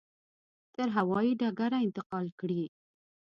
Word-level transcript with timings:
تر 0.75 0.87
هوایي 0.97 1.31
ډګره 1.39 1.77
انتقال 1.85 2.27
کړي. 2.39 2.63